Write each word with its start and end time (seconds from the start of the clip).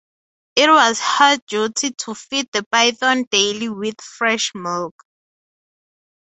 It 0.55 0.67
was 0.67 0.99
her 0.99 1.37
duty 1.47 1.91
to 1.91 2.15
feed 2.15 2.49
the 2.51 2.63
python 2.71 3.25
daily 3.29 3.69
with 3.69 4.01
fresh 4.01 4.51
milk. 4.55 4.95